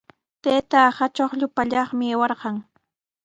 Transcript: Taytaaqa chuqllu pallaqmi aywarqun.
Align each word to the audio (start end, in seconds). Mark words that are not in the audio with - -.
Taytaaqa 0.43 1.05
chuqllu 1.15 1.47
pallaqmi 1.55 2.05
aywarqun. 2.09 2.57